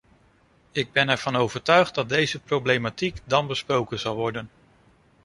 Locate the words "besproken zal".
3.47-4.15